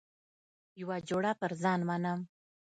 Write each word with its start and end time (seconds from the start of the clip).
یوه 0.81 0.97
جوړه 1.09 1.31
پر 1.39 1.51
ځان 1.61 1.79
منم. 1.89 2.19